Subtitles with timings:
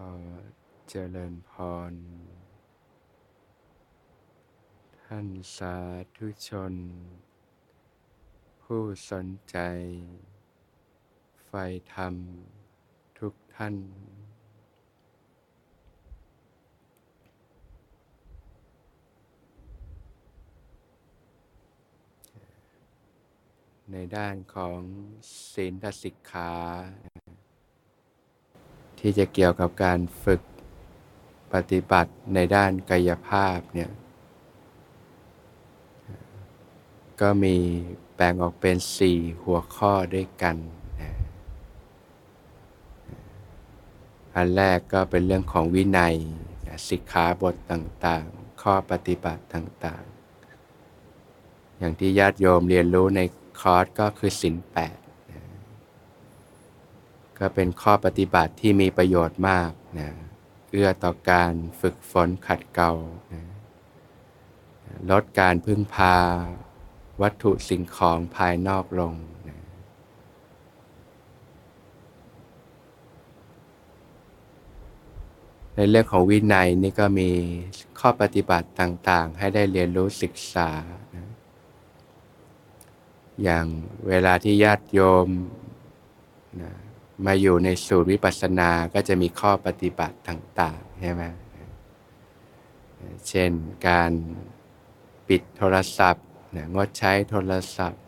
[0.00, 0.02] อ
[0.88, 1.52] เจริญพ
[1.90, 1.92] ร
[5.02, 5.26] ท่าน
[5.56, 5.76] สา
[6.16, 6.74] ธุชน
[8.62, 9.56] ผู้สนใจ
[11.46, 11.52] ไฟ
[11.94, 12.14] ธรรม
[13.18, 13.74] ทุกท่าน
[23.92, 24.80] ในด้านของ
[25.52, 26.52] ศีลสิกขา
[28.98, 30.40] ที่จะเกี่ยวกับการฝึก
[31.52, 33.90] ปฏิบัติในด้านกายภาพเนี่ย
[37.20, 37.56] ก็มี
[38.14, 40.56] แบ่งออกเป็นสี่หัวข้อด้วยกัน
[44.34, 46.16] อันแรกก็เป็นเรื่องของวินัย
[46.88, 53.20] สิกขาบทต่างๆ ข้อปฏิบัติต่างๆ อย่างที่ญาติโยมเรียนรู้ใน
[53.60, 54.96] คอร์สก็คือสินแปด
[57.38, 60.10] ก็เป็นข้อปฏิบัติที่มีประโยชน์มากนะ
[60.70, 62.92] เอื้อต่อการฝึกฝนขัดเกลา
[63.32, 63.42] นะ
[65.10, 66.16] ลดการพึ่งพา
[67.22, 69.14] วัตถุสิ่งของภายนอกลง
[69.48, 69.58] นะ
[75.74, 77.30] ในเรื่องของวินัยนี่ก็มี
[78.00, 80.70] ข้อปฏิบัติต่างๆ ให้ได้เรียนรู้ศึกษา
[81.16, 81.28] นะ
[83.42, 83.64] อย่าง
[84.08, 85.28] เวลาที่ญาติโยม
[86.62, 86.72] นะ
[87.26, 91.24] มาอยู่ในสูตรวิปัสสนาก็จะมีข้อปฏิบัติต่างๆใช่ไหม
[93.28, 93.50] เช่น
[93.88, 94.10] การ
[95.28, 98.02] ปิดโทรศัพท์นะงดใช้โทรศัพท์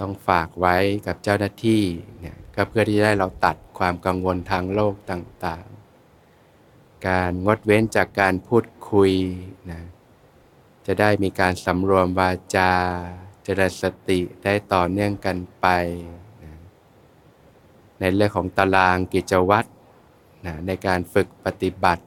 [0.00, 1.82] ต้องฝากไว้กับเจ้าหน้าที่
[2.20, 9.12] เนี่ยก็เพื่อที่จะได้เราตัดความกังวลทางโลกต่างๆ การงดเว้นจากการพูดคุย
[9.70, 9.82] นะ
[10.86, 12.72] จะได้มีการสำรวมวาจา
[13.44, 15.66] เจริญสติได้ต่อเนื่องกันไป
[18.02, 19.68] ในเรื่องของตารางกิจวัตร
[20.46, 22.02] นะในการฝึกปฏิบัติ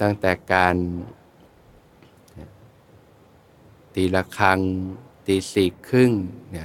[0.00, 0.74] ตั้งแต่การ
[3.94, 4.58] ตีละครัง
[5.26, 6.12] ตีสี่ครึ่ง
[6.56, 6.64] นะ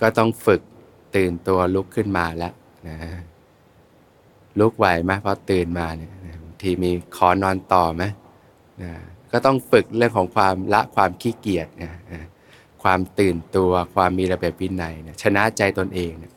[0.00, 0.60] ก็ต้องฝึก
[1.16, 2.54] ตื่นตัวลุกขึ้นมาแล้ว
[2.88, 2.96] นะ
[4.58, 8.04] ลุกไหวไหมเพราะตื่นมาเนี่ยบางทีมีขอนอนต่อไหม
[8.82, 8.92] นะ
[9.32, 11.92] ก็ต้องฝึกเรื่องของความละความขี้เกียจนะ
[12.82, 16.32] ความตื่นตัวความมีระเบียบวินัยนะชนะใจตนเองนะ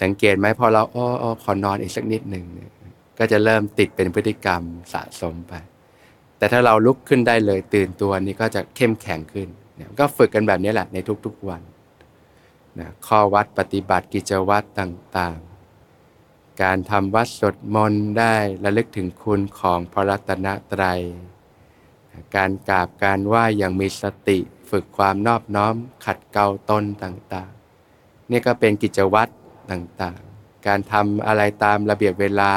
[0.00, 2.44] สังเกตไหมพอเราอ้อขอนอนอีกสักนิดหนึ่ง
[3.18, 4.62] ก็จะเริ่มติดเป็นพฤติกรรม
[4.92, 5.52] สะสมไป
[6.38, 11.62] แต่ถ้าเราลุกขึ้นได้เลยตื่นตัวนี้ก็จะเข้มแข็งขึ้นเนี่ยก็ฝึกกันแบบนี้แหละในทุกๆวัน
[12.78, 18.34] นะข้อวัดปฏิบัติกิจวัตรต่างๆ การทำวัดสดมนได้
[18.64, 21.00] ระลึกถึงคุณของพระรัตนตรัย
[22.36, 24.38] การกราบการไหว้อย่างมีสติ
[24.70, 29.32] ฝึกความนอบน้อมขัดเกลาตนต่างๆ นี่ก็เป็นกิจวัตร
[29.70, 32.52] ต่างๆ การทำอะไรตามระเบียบเวลา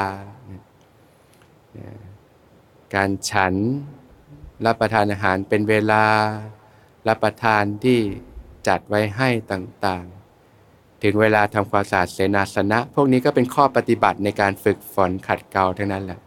[2.96, 3.54] การฉัน
[4.66, 6.04] รับประทานอาหารเป็นเวลา
[7.08, 8.00] รับประทานที่
[8.68, 16.20] จัดไว้ให้ต่างๆ ถึงเวลาทำความสะอาดเสนาสนะ พวกนี้ก็เป็นข้อปฏิบัติในการฝึกฝนขัดเกลาทั้งนั้นแหละ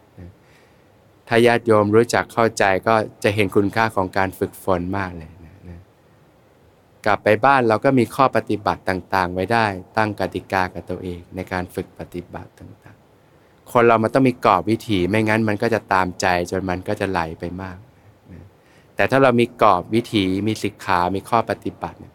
[1.29, 5.31] ถ้าญาติโยมรู้จักเข้าใจก็จะเห็นคุณค่าของการฝึกฝนมากเลย
[7.07, 9.67] กลับไปบ้านเราก็มีข้อปฏิบัติต่างๆ ไว้ได้
[9.97, 17.79] ตั้งกติกากับตัวเองในการฝึกปฏิบัติต่างๆ คนเรามันต้องมีกรอบวิถีไม่งั้นมันก็จะตามใจจนมันก็จะไหลไปมาก
[18.97, 22.15] แต่ถ้าเรามีกรอบวิถีมีสิกขา มีข้อปฏิบัติเนี่ย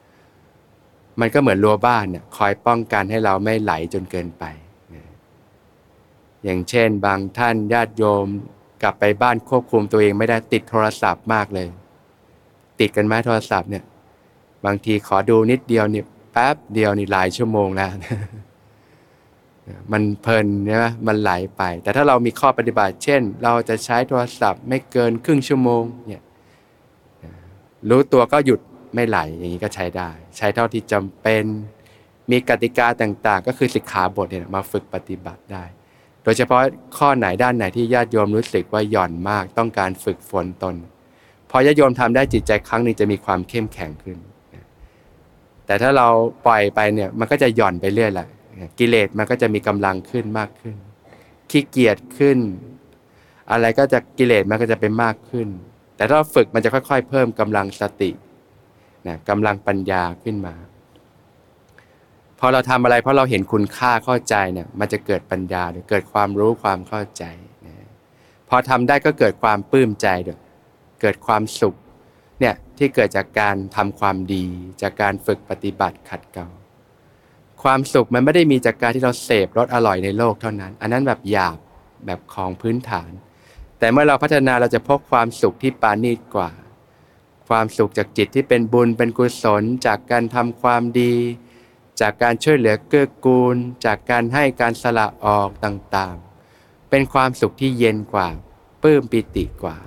[1.19, 4.43] มันก็เหมือนรั้วบ้านเนี่ยคอยป้องกันให้เราไม่ไหลจนเกินไป
[6.43, 8.25] อย่างเช่น บางท่านญาติโยม
[8.83, 11.67] กลับไปบ้านควบคุมตัวเองไม่ได้ติดโทรศัพท์มากเลย
[12.79, 13.83] ติดกันไหมโทรศัพท์เนี่ย
[14.65, 17.89] บางทีขอดูนิดเดียวนี่แป๊บเดียวนี่หลายชั่วโมงแล้ว
[19.91, 26.21] มันเพลินใช่ไหมมันไหลไป แต่ถ้าเรามีข้อปฏิบัติ เช่น เราจะใช้โทรศัพท์ไม่เกินครึ่งชั่วโมงเนี่ย
[27.89, 28.59] รู้ตัวก็หยุด
[28.95, 31.43] ไม่ไหลอย่างนี้ก็ใช้ได้ ใช้เท่าที่จำเป็น
[32.31, 35.63] มีกติกาต่างๆ ก็คือสิกขาบทเนี่ยมาฝึกปฏิบัติได้
[36.23, 36.61] โดยเฉพาะ
[36.97, 40.75] ข้อไหนด้านไหนที่ญาติโยมรู้สึกว่าหย่อนมากต้องการฝึกฝนตน
[41.49, 44.17] พอญาติโยมทำได้จิตใจครั้งนึงจะมีความเข้มแข็งขึ้น
[45.65, 46.07] แต่ถ้าเรา
[46.45, 48.27] ปล่อยไปเนี่ยมันก็จะหย่อนไปเรื่อยแหละ
[48.79, 50.75] กิเลสมันก็จะมีกำลังขึ้นมากขึ้น
[51.49, 52.37] ขี้เกียจขึ้น
[53.51, 55.47] อะไรก็จะกิเลสมันก็จะเป็นมากขึ้น
[55.95, 58.11] แต่ถ้าฝึกมันจะค่อย ๆ เพิ่มกำลังสติ
[59.07, 60.55] นะกำลังปัญญาขึ้นมา
[62.39, 67.23] พอเราทำอะไร เพราะเราเห็นคุณค่าเข้าใจเนี่ยมันจะเกิดปัญญาเกิดความรู้ความเข้าใจ
[67.65, 67.73] นะ
[68.49, 70.39] พอทำได้ก็เกิดความปลื้มใจด้วย
[71.01, 71.75] เกิดความสุข
[72.39, 74.45] เนี่ยที่เกิดจากการทำความดี
[74.81, 76.51] จากการฝึกปฏิบัติขัดเกลาค
[77.63, 81.57] ความสุขมันไม่ได้มีจากการที่เราเสพรสอร่อยในโลกเท่านั้น อันนั้นแบบหยาบ
[82.05, 83.11] แบบของพื้นฐาน
[83.79, 86.51] แต่เมื่อเราพัฒนาเราจะพบความสุขที่ปานีตกว่า
[87.47, 91.13] ความสุขจากจิตที่เป็นบุญเป็นกุศล จากการทำความดี
[92.01, 93.55] จากการช่วยเหลือเกื้อกูล
[93.85, 98.27] จากการให้การสละออกต่างๆ เป็นความสุขที่เย็นกว่า
[98.81, 99.77] ปลื้มปิติกว่า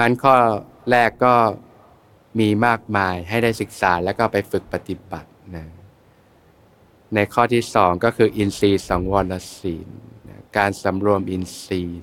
[0.00, 0.36] นะพันข้อ
[0.90, 1.34] แรกก็
[2.40, 5.66] มีมากมายให้ได้ศึกษาแล้วก็ไปฝึกปฏิบัตินะ
[7.14, 9.88] ในข้อที่สองก็คืออินทรีย์สังวรศีล
[10.56, 12.00] การสำรวมอินทรีย์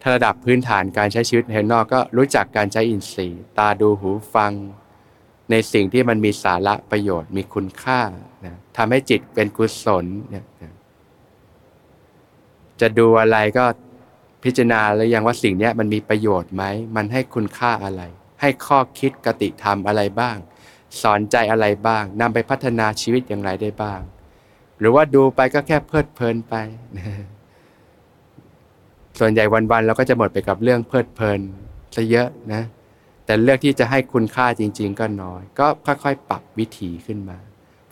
[0.00, 4.52] ถ้าระดับพื้นฐานการใช้ชีวิตภายนอกก็รู้จักการใช้อินทรีย์ ตาดูหูฟัง
[5.50, 8.00] ในสิ่งที่มันมีสาระประโยชน์มีคุณค่า
[8.44, 10.44] นะทำให้จิตเป็นกุศลนะ
[12.80, 13.64] จะดูอะไรก็
[14.44, 16.64] พิจารณาแล้วยังว่าสิ่งนี้มันมีประโยชน์ไหม
[16.96, 18.02] มันให้คุณค่าอะไร
[18.40, 20.36] ให้ข้อคิดกติธรรมอะไรบ้าง
[21.02, 24.00] สอนใจอะไรบ้างนำไปพัฒนาชีวิตอย่างไรได้บ้าง
[24.78, 26.54] หรือว่าดูไปก็แค่เพลิดเพลินไป
[29.18, 31.40] ส่วนใหญ่วันๆเราก็จะหมดไปกับเรื่องเพลิดเพลิน
[31.96, 32.62] ซะเยอะนะ
[33.24, 37.38] แต่เรื่องที่จะให้คุณค่าจริง ๆ ก็น้อย ก็ค่อยๆปรับวิถีขึ้นมา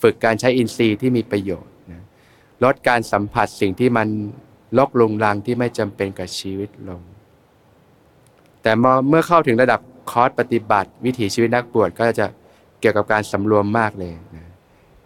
[0.02, 2.02] ฝึกการใช้อินทรีย์ที่มีประโยชน์นะ
[2.64, 4.08] ลดการสัมผัสสิ่งที่มัน
[4.78, 7.00] ลกลุงลังที่ไม่จำเป็นกับชีวิตลง
[8.62, 8.72] แต่
[9.08, 9.80] เมื่อเข้าถึงระดับ
[10.10, 12.26] คอร์สปฏิบัติ วิถีชีวิตนักบวชก็จะ
[12.80, 14.46] เกี่ยวกับการสำรวมมากเลยนะ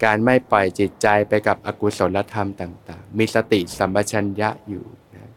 [0.05, 4.85] การไม่ปล่อยจิตใจไปกับอกุศลธรรมต่าง ๆ มีสติสัมปชัญญะอยู่
[5.15, 5.31] นะ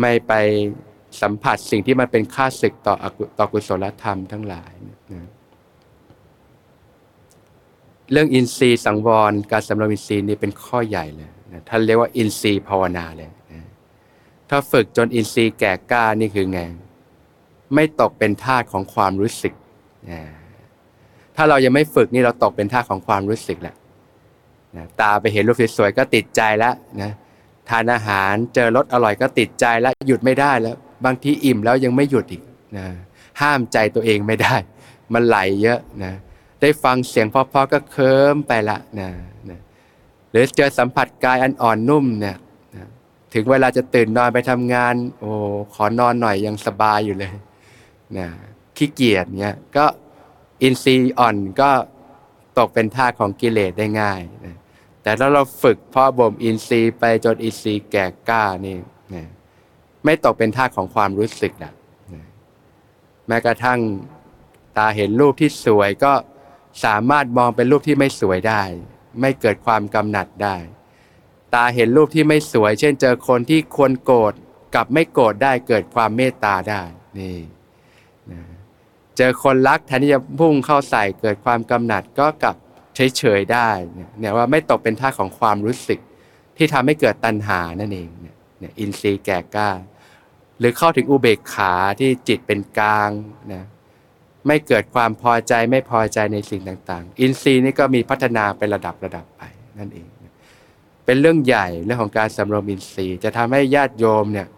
[0.00, 0.32] ไม่ไป
[1.20, 2.94] สัมผัสสิ่งที่มันเป็นค่าศึกต่อ
[3.38, 4.72] ต่อกุศลธรรมทั้งหลาย
[5.12, 5.26] นะ
[8.12, 13.62] เรื่องอินทรีย์สังวร การสำรวมอินทรีย์นี่เป็นข้อใหญ่เลย นะท่านเรียกว่าอินทรีย์ภาวนาเลยนะ
[14.50, 16.60] ถ้าฝึกจนอินทรีย์แก่กล้านี่คือไง
[17.74, 19.54] ไม่ตกเป็นทาสของความรู้สึก
[20.10, 20.20] นะ
[21.36, 23.74] ถ้าเรายังไม่ฝึกนี่เราตกเป็นทาสของความรู้สึกแหละ
[24.76, 27.10] นะตาไปเห็นรูปสวยๆก็ติดใจแล้วนะ
[27.68, 32.42] ทานอาหารเจอรสอร่อยก็ติดใจแล้วหยุดไม่ได้แล้ว บางทีอิ่มแล้วยังไม่หยุดอีก
[32.76, 32.86] นะ
[33.40, 34.56] ห้ามใจตัวเองไม่ได้
[35.12, 36.12] มันไหลเยอะนะ
[36.60, 39.08] ได้ฟังเสียงเพราะๆก็เคิมไปละนะ
[39.50, 39.58] นะ
[40.32, 42.36] หรือเจอสัมผัสกายอันอ่อนนุ่มเนี่ย
[43.34, 45.30] ถึงเวลาจะตื่นนอนไปทำงาน โอ้
[45.74, 47.32] ขอนอนหน่อยยังสบายอยู่เลย
[48.18, 48.28] นะ
[48.76, 49.86] ขี้เกียจเนี่ยก็
[50.62, 51.70] อินทรีย์อ่อนก็
[52.58, 54.56] ตกเป็นท่าของกิเลสได้ง่ายนะ
[55.02, 58.76] แต่ถ้าเราฝึกพ่อบ่มอินทรีย์ไปจนอินทรีย์แก่กล้านี่
[59.14, 59.24] นะ
[60.04, 61.72] ไม่ตกเป็นท่าของความรู้สึกนะ
[62.14, 62.22] นะ
[63.26, 63.78] แม้กระทั่ง
[64.76, 66.12] ตาเห็นรูปที่สวยก็
[66.84, 68.62] สามารถมองเป็นรูปที่ไม่สวยได้
[69.20, 70.56] ไม่เกิดความกำหนัดได้
[71.54, 74.32] ตาเห็นรูปที่ไม่สวย เช่น เจอคนที่ควรโกรธ
[74.74, 76.82] กับไม่โกรธได้เกิดความเมตตาได้
[77.18, 77.38] นี่
[78.32, 78.40] นะ
[79.16, 82.56] เจอคนรักแทนที่จะพุ่งเข้าใส่เกิดความกำหนัดก็กลับ
[82.94, 83.68] เฉยๆได้
[84.18, 85.98] เนี่ยว่าไม่ตกเป็นท่าของความรู้สึก
[86.56, 89.70] ที่ทำให้เกิดตัณหานั่นเองเนี่ยอินทรีย์แก่กล้า
[90.58, 93.10] หรือเข้าถึงอุเบกขาที่จิตเป็นกลาง
[93.52, 93.64] นะ
[94.46, 99.42] ไม่เกิดความพอใจไม่พอใจในสิ่งต่างๆ อินทรีย์นี่ก็มีพัฒนาเป็นระดับระดับไป
[99.78, 100.08] นั่นเอง
[101.06, 104.48] เป็นเรื่องใหญ่เรื่องของการสำรวมอินทรีย์ จะทำให้ญาติโยมเนี่ย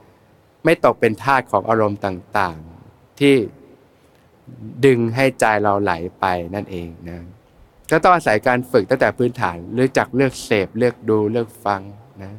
[0.65, 3.35] ไม่ตกเป็นทาสของอารมณ์ต่างๆ ที่
[4.85, 7.21] ดึงให้ใจเราไหลไปนั่นเองนะ
[7.91, 11.81] ก็ต้องอาศัยการฝึกตั้งแต่พื้นฐานเลือกจากเลือกเสพเลือกดูเลือกฟัง
[12.23, 12.33] นะ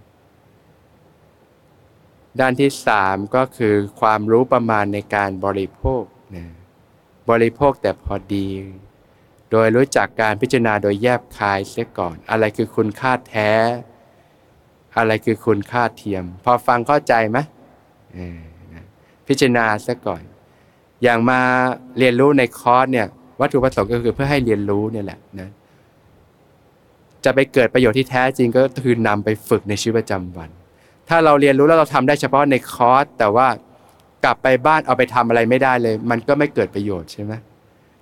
[2.40, 6.04] ด้านที่สามก็คือความรู้ประมาณในการบริโภค
[6.36, 6.46] นะ
[7.30, 8.48] บริโภคแต่พอดี
[9.52, 13.52] โดยรู้จักการพิจารณาโดยแยบคายเสียก่อน อะไรคือคุณค่าแท้
[14.98, 17.38] อะไรคือคุณค่าเทียม พอฟังเข้าใจไหม
[19.28, 20.22] พิจารณาเสียก่อน
[21.04, 21.40] อย่างมา
[21.98, 23.08] เรียนรู้ในคอร์สเนี่ย
[23.42, 25.50] วัตถุประสงค์ก็คือเพื่อให้เรียนรู้เนี่ยแหละนะ
[27.26, 30.50] จะไปเกิดประโยชน์ที่แท้จริงก็คือนำไปฝึกในชีวิตประจำวัน
[31.10, 33.48] ถ้าเราเรียนรู้แล้วเราทำได้เฉพาะในคอร์สแต่ว่า
[34.26, 37.34] กลับไปบ้านเอาไปทำอะไรไม่ได้เลย มันก็ไม่เกิดประโยชน์ใช่ไหม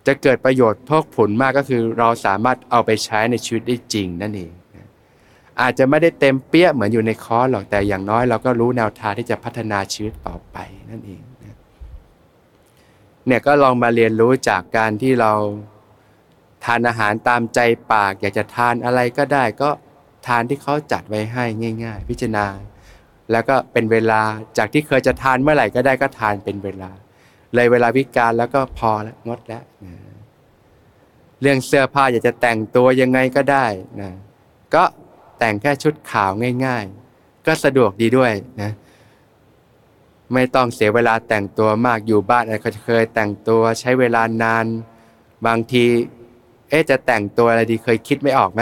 [0.08, 4.52] จะเกิดประโยชน์พกผลมากก็คือเราสามารถเอาไปใช้ในชีวิตได้จริงนั่นเอง
[5.62, 10.58] อาจจะไม่ได้เต็มเปี้ยเหมือนอยู่ในคอร์สหรอกแต่อย่างน้อยเราก็รู้แนวทางที่จะพัฒนาชีวิตต่อไป
[10.90, 11.22] นั่นเอง
[13.28, 15.32] เนี่ยก็ลองมาเรียนรู้จากการที่เรา
[16.66, 17.60] ทานอาหารตามใจ
[17.92, 19.70] ปาก อยากจะทานอะไรก็ได้ก็
[20.28, 21.44] ทานที่เขาจัดไว้ให้
[21.84, 22.46] ง่าย ๆ พิจารณา
[23.32, 24.22] แล้วก็เป็นเวลา
[24.58, 26.92] จากที่เคยจะทานเมื่อไหร่ก็ได้ก็ทานเป็นเวลา
[27.54, 29.94] เลยเวลาวิการแล้วก็พอแล้วงดแล้วนะ
[31.42, 33.66] เรื่องเสื้อผ้าอยากจะแต่งตัวยังไงก็ได้
[34.02, 34.12] นะ
[34.76, 34.84] ก็
[35.40, 36.32] แต่งแค่ชุดขาว
[36.66, 38.72] ง่าย ๆ ก็สะดวกดีด้วยนะ
[40.34, 44.66] ไม่ต้องเสียเวลาแต่งตัวมากอยู่บ้านอะไรเคยแต่งตัวใช้เวลานาน
[45.46, 45.86] บางที
[46.70, 48.62] เอ๊ะจะแต่งตัวอะไรดีเคยคิดไม่ออกไหม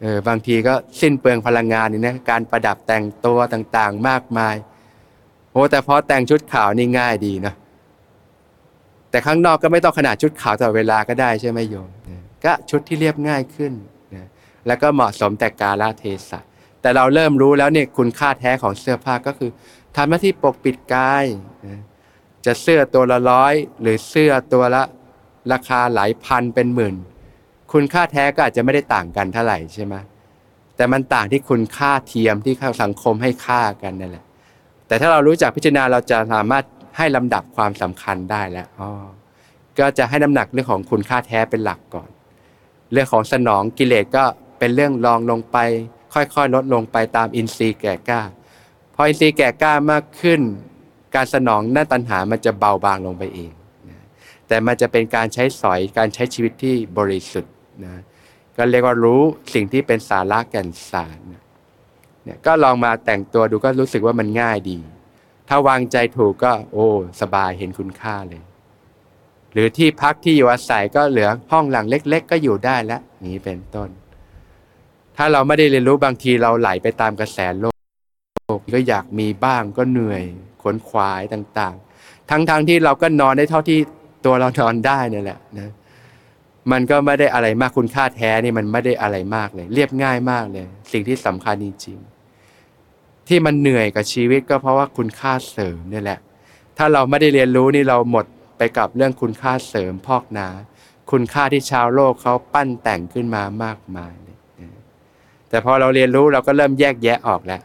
[0.00, 4.56] เออบางทีก็สิ้นเปลืองพลังงานนี่นะการประดับแต่งตัวต่างๆมากมาย
[5.52, 7.54] โอ้แต่พอแต่งชุดขาวนี่ง่ายดีนะ
[9.10, 11.88] แต่ข้างนอกก็ไม่ต้องขนาดชุดขาวตลอดเวลาก็ได้ใช่ไหมโยม
[12.44, 13.72] ก็ชุดที่เรียบง่ายขึ้น
[14.14, 14.26] นะ
[14.66, 16.40] แล้วก็เหมาะสมแต่กาลเทศะ
[16.80, 19.50] แต่เราเริ่มรู้แล้วเนี่ยคุณค่าแท้ของเสื้อผ้าก็คือ
[19.96, 21.24] ทำหน้าที่ปกปิดกาย
[21.66, 21.80] นะ
[22.46, 24.82] จะเสื้อตัวละร้อยหรือเสื้อตัวละ
[25.52, 26.94] ราคาหลายพันเป็นหมื่น
[27.72, 29.94] คุณค่าแท้ก็อาจจะไม่ได้ต่างกันเท่าไหร่ใช่ไหม
[30.76, 34.24] แต่มันต่างที่คุณค่าเทียมที่สังคมให้ค่ากันนั่นแหละ
[34.86, 36.64] แต่ถ้าเรารู้จักพิจารณาเราจะสามารถ
[36.96, 38.90] ให้ลำดับความสำคัญได้แล้วอ๋อ
[39.78, 42.08] ก็จะให้น้ำหนักเรื่องของคุณค่าแท้เป็นหลักก่อน
[42.92, 44.24] เรื่องของสนองกิเลสก็
[44.58, 45.56] เป็นเรื่องรองลงไป
[46.14, 48.20] ค่อยๆ ลดลงไปตามอินทรีย์แก่กล้า
[48.94, 50.40] พออินทรีย์แก่กล้ามากขึ้น
[51.14, 53.52] การสนองหน้าตัณหามันจะเบาบางลงไปเอง
[54.48, 57.52] แต่มันจะเป็นการใช้สอยการใช้ชีวิตที่บริสุทธิ์
[57.86, 57.96] นะ
[58.56, 59.20] ก็เรียกว่ารู้
[59.54, 61.18] สิ่งที่เป็นสาระแก่นสาร
[62.24, 64.78] เนี่ยก็ลองมาแต่งตัวดูก็รู้สึกว่ามันง่ายดี
[65.48, 66.86] ถ้าวางใจถูกก็ โอ้
[67.20, 68.42] สบายเห็นคุณค่าเลย
[69.52, 73.88] หรือที่พักที่อยู่อาศัยก็เหลือห้องหลังเล็ก ๆ ก็อยู่ได้แล้วนี้เป็นต้น
[75.16, 77.66] ถ้าเราไม่ได้เรียนรู้บางทีเราไหลไปตามกระแสโล
[78.56, 80.22] กก็อยากมีบ้างก็เหนื่อย
[80.62, 83.78] ขนขวายต่างๆ ทั้งๆทที่เราก็นอนได้เท่าที่
[84.24, 85.70] ตัวเรานอนได้นี่แหละนะ
[86.72, 96.18] มันก็ไม่ได้อะไรมากคุณค่าแท้นี่มันไม่ได้อะไรมากเลย เรียบง่ายมากเลย สิ่งที่สำคัญจริงๆที่มันเหนื่อยกับชีวิตก็เพราะว่าคุณค่าเสริมนี่แหละ
[96.76, 98.26] ถ้าเราไม่ได้เรียนรู้นี่เราหมด
[98.58, 100.48] ไปกับเรื่องคุณค่าเสริมพอกนา
[101.10, 104.14] คุณค่าที่ชาวโลกเขาปั้นแต่งขึ้นมามากมาย
[105.48, 107.62] แต่พอเราเรียนรู้เราก็เริ่มแยกแยะออกแล้ว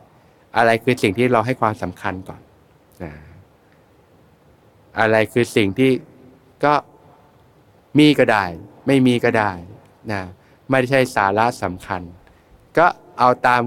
[0.57, 2.41] อะไรคือสิ่งที่เราให้ความสำคัญก่อน
[4.99, 5.91] อะไรคือสิ่งที่
[6.63, 6.73] ก็
[7.97, 8.45] มีก็ได้
[8.87, 9.51] ไม่มีก็ได้
[10.11, 10.21] นะ
[10.69, 12.01] ไม่ใช่สาระสำคัญ
[12.77, 12.85] ก็
[13.19, 13.61] เอาตาม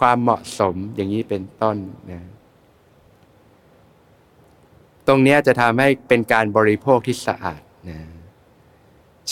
[0.00, 1.76] ความเหมาะสมอย่างนี้เป็นต้น
[2.10, 2.20] นะ
[5.06, 7.98] ตรงนี้จะทำให้เป็นการบริโภคที่สะอาดนะ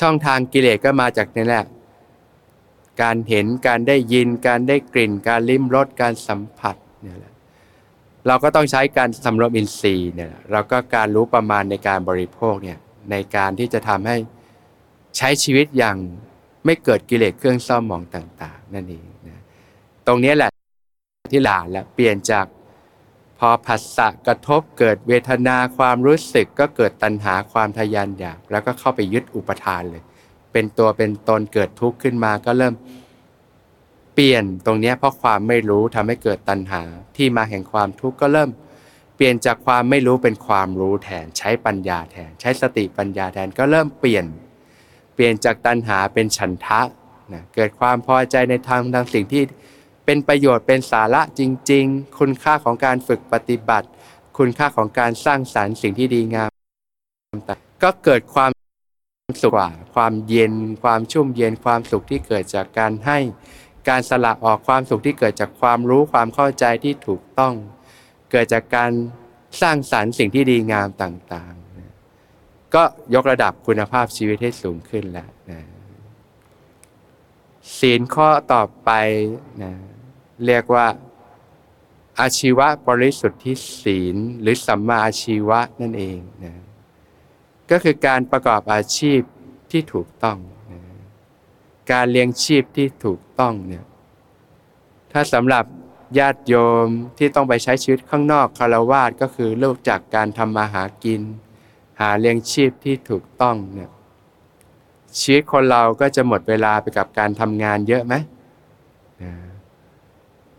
[0.01, 1.65] ช่องทางกิเลสก็มาจากนี่แหละ
[3.03, 7.35] การเห็นการได้ยิน การได้กลิ่น การลิ้มรสการสัมผัสเนี่ยแหละ
[8.27, 12.79] เราก็ต้องใช้การสำรวมอินทรีย์เนี่ยเราก็การรู้ประมาณในการบริโภคเนี่ย
[13.11, 14.17] ในการที่จะทำให้
[15.17, 15.97] ใช้ชีวิตอย่าง
[16.65, 19.43] ไม่เกิดกิเลสเครื่องเศร้าหมองต่าง ๆ นั่นเองนะ
[20.07, 20.51] ตรงนี้แหละ
[21.33, 22.47] ที่หลานล้วเปลี่ยนจาก
[23.39, 30.03] พอผัสสะกระทบเกิดเวทนาความรู้สึกก็เกิดตัณหาความทยานอยาก แล้วก็เข้าไปยึดอุปทานเลย
[30.53, 32.75] เป็นตัวเป็นตนเกิดทุกข์ขึ้นมาก็เริ่ม
[34.15, 36.83] เปลี่ยนตรงนี้เพราะความไม่รู้ทำให้เกิดตัณหา
[37.17, 38.51] ที่มาแห่งความทุกข์ก็เริ่ม
[39.21, 44.25] เปลี่ยนจากความไม่รู้เป็นความรู้แทนใช้ปัญญาแทน ใช้สติปัญญาแทนก็เริ่มเปลี่ยน
[45.15, 46.81] เปลี่ยนจากตัณหาเป็นฉันทะ
[47.33, 49.43] นะเกิดความพอใจในทางทางสิ่งที่
[50.05, 53.87] เป็นประโยชน์เป็นสาระจริง ๆ คุณค่าของการฝึกปฏิบัติ
[54.39, 56.51] คุณค่าของการสร้างสารรค์สิ่งที่ดีงาม
[57.83, 58.51] ก็เกิดความ
[59.43, 59.53] สุข
[59.95, 63.19] ความเย็น ความชุ่มเย็นความสุขที่เกิดจากการให้
[63.89, 67.55] การสละออกความสุขที่เกิดจากความรู้ความเข้าใจที่ถูกต้อง
[68.31, 68.91] เกิดจากการ
[69.63, 72.83] สร้างสารรค์สิ่งที่ดีงามต่างๆ ก็
[73.15, 75.63] ยกระดับคุณภาพชีวิตให้สูงขึ้นแล้วนะ
[77.79, 78.91] ศีลข้อต่อไป
[79.63, 79.73] นะ
[80.47, 80.87] เรียกว่า
[82.21, 86.55] อาชีวะบริสุทธิ์ที่ศีลหรือสัมมาอาชีวะนั่นเองนะ
[87.71, 89.21] ก็คือการประกอบอาชีพ
[89.71, 90.39] ที่ถูกต้อง
[90.73, 90.81] นะ
[91.93, 93.85] การเลี้ยงชีพที่ถูกต้องเนี่ย
[95.13, 95.65] ถ้าสำหรับ
[96.19, 96.55] ญาติโย
[96.87, 96.89] ม
[97.19, 101.23] ที่ต้องไปใช้ชีวิตข้างนอกคารวาสก็คือเลิกจากการทำมาหากิน
[102.01, 103.91] หาเลี้ยงชีพที่ถูกต้องเนี่ย
[105.21, 108.15] ชีวิตคนเราก็จะหมดเวลาไปกับการทำงานเยอะไหม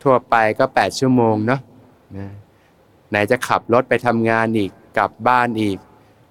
[0.04, 1.62] ทั่วไปก็แปดชั่วโมงเนาะ
[3.10, 5.78] ไหนจะขับรถไปทำงานอีกกลับบ้านอีก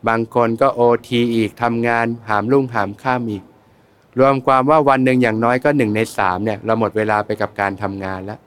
[0.08, 3.42] บางคนก็โอทีอีกทำงานหามลุ่งหามข้ามอีก
[4.18, 8.40] รวมความว่าวันหนึ่งอย่างน้อยก็หนึ่งในสามเนี่ยเราหมดเวลาไปกับการทำงานแล้ว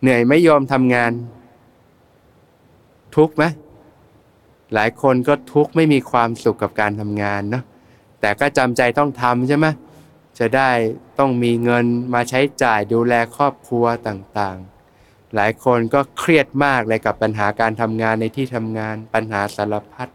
[0.00, 1.12] เหนื่อยไม่ยอมทำงาน
[3.16, 3.44] ทุกไหม
[4.74, 7.64] หลายคนก็ทุกไม่มีความสุขกับการทำงานเนาะ
[8.20, 9.66] แต่ก็จำใจต้องทำใช่ไหม
[10.38, 10.70] จะได้
[11.18, 20.08] ต้องมีเงินมาใช้จ่ายดูแลครอบครัวต่างๆ หลายคนก็เครียดมากเลยกับปัญหาการทำงานในที่ทำงานปัญหาสารพัด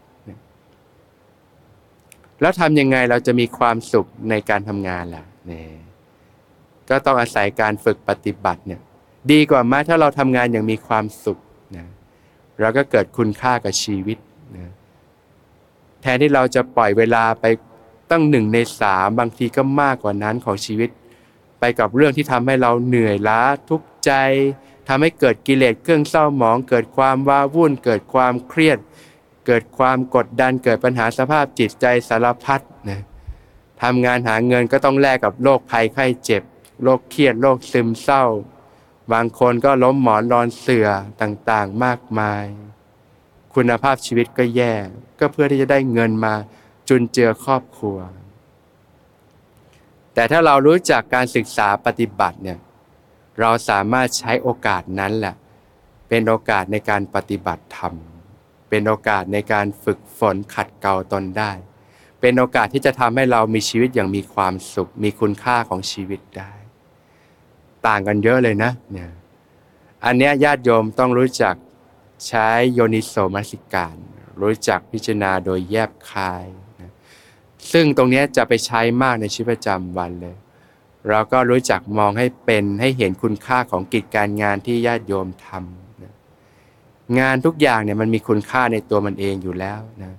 [2.40, 5.68] แล้วทำยังไงเราจะมีความสุขในการทำงานล่ะเนี่ย
[6.90, 8.80] ก็ต้องอาศัยการฝึกปฏิบัติเนี่ย
[9.32, 11.38] ดีกว่าไหมถ้าเราทำงานอย่างมีความสุข
[11.76, 11.86] นะ
[12.60, 14.18] เราก็เกิดคุณค่ากับชีวิต
[14.56, 14.70] นะ
[16.02, 17.44] แทนที่เราจะปล่อยเวลาไป
[18.10, 20.90] ตั้งหนึ่งในสามบางทีก็มากกว่านั้นของชีวิต
[21.60, 24.12] ไปกับเรื่องที่ทำให้เราเหนื่อยล้าทุกข์ใจ
[24.88, 28.78] ทำให้เกิดกิเลสเครื่องเศร้าหมอง เกิดความว้าวุ่น เกิดความเครียด
[29.46, 33.00] เกิดความกดดันเกิดปัญหาสภาพจิตใจสารพัดนะ
[33.82, 36.42] ทำงานหาเงินก็ต้องแลกกับโรคภัยไข้เจ็บ
[36.82, 38.24] โรคเครียดโรคซึมเศร้า
[39.12, 40.88] บางคนก็ล้มหมอนนอนเสือ
[41.22, 42.44] ต่างๆมากมาย
[43.54, 44.74] คุณภาพชีวิตก็แย่
[45.18, 46.34] ก็เพื่อที่จะได้เงินมา
[46.88, 47.98] จุนเจือครอบครัว
[50.14, 52.58] แต่ถ้าเรารู้จักการศึกษาปฏิบัติเนี่ย
[53.40, 55.34] เราสามารถใช้โอกาสนั้นแหละ
[56.08, 57.94] เป็นโอกาสในการปฏิบัติธรรม
[58.68, 61.52] เป็นโอกาสในการฝึกฝนขัดเกลาตนได้
[62.20, 66.52] เป็นโอกาสที่จะทำให้เรามีชีวิตอย่างมีความสุข มีคุณค่าของชีวิตได้
[67.86, 69.10] ต่างกันเยอะเลยนะเนี่ย
[70.04, 71.54] อันเนี้ยญาติโยมต้องรู้จัก
[72.26, 73.96] ใช้โยนิโสมนสิการ
[74.42, 76.44] รู้จักพิจารณาโดยแยบคาย
[76.80, 76.90] นะ
[77.72, 80.36] ซึ่งตรงนี้จะไปใช้มากในชีวิตประจำวันเลย
[81.08, 86.14] เราก็รู้จักมองให้เป็นให้เห็นคุณค่าของกิจการงานที่ญาติโยมทำนะ
[87.18, 90.12] งานทุกอย่างเนี่ยมันมีคุณค่าในตัวมันเองอยู่แล้วนะ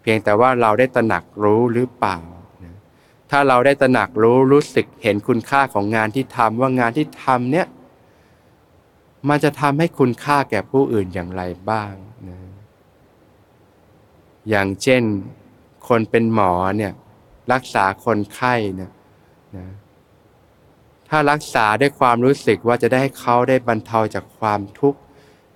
[0.00, 2.16] เพียงแต่ว่าเราได้ตระหนักรู้หรือเปล่า
[3.34, 7.66] ถ้าเราได้ตระหนักรู้รู้สึกเห็นคุณค่าของงานที่ทำว่างานที่ทำเนี่ย
[9.28, 11.92] มันจะทำให้คุณค่าแก่ผู้อื่นอย่างไรบ้าง
[12.28, 12.38] นะ
[14.48, 15.02] อย่างเช่น
[15.88, 16.92] คนเป็นหมอเนี่ย
[17.52, 18.90] รักษาคนไข้เนี่ย
[19.56, 19.66] นะ
[21.08, 25.00] ถ้ารักษาด้วยความรู้สึกว่าจะได้ให้เขาได้บรรเทาจากความทุกข์